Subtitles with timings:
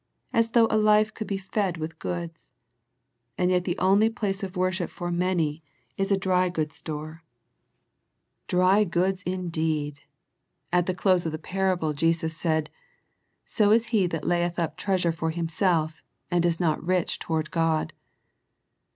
[0.33, 2.49] As though a life could be fed with goods!
[3.37, 5.61] And yet the only place of worship for many
[5.95, 8.57] is a dry goods 68 A First Century Message store.
[8.59, 9.99] Dry goods indeed!
[10.73, 12.71] At the close of the parable Jesus said,"
[13.45, 17.93] So is he that layeth up treasure for himself, and is not rich toward God."